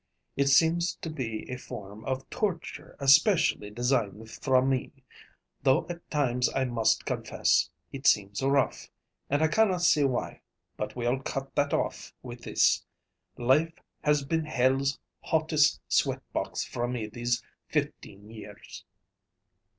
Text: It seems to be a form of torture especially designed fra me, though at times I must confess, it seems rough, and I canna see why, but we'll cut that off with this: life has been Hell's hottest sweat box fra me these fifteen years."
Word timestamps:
It 0.35 0.47
seems 0.49 0.95
to 0.95 1.11
be 1.11 1.47
a 1.47 1.57
form 1.59 2.03
of 2.05 2.27
torture 2.31 2.95
especially 2.99 3.69
designed 3.69 4.31
fra 4.31 4.65
me, 4.65 4.91
though 5.61 5.85
at 5.89 6.09
times 6.09 6.49
I 6.55 6.65
must 6.65 7.05
confess, 7.05 7.69
it 7.93 8.07
seems 8.07 8.41
rough, 8.41 8.89
and 9.29 9.43
I 9.43 9.47
canna 9.47 9.79
see 9.79 10.03
why, 10.03 10.41
but 10.75 10.95
we'll 10.95 11.19
cut 11.19 11.53
that 11.53 11.71
off 11.71 12.15
with 12.23 12.41
this: 12.45 12.83
life 13.37 13.73
has 14.03 14.25
been 14.25 14.45
Hell's 14.45 14.97
hottest 15.21 15.79
sweat 15.87 16.23
box 16.33 16.63
fra 16.65 16.89
me 16.89 17.05
these 17.05 17.43
fifteen 17.69 18.31
years." 18.31 18.83